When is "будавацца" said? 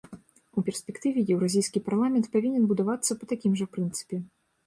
2.71-3.11